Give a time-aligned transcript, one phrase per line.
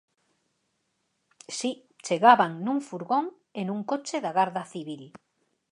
[1.57, 1.71] Si,
[2.05, 3.25] chegaban nun furgón
[3.59, 5.03] e nun coche da Garda Civil.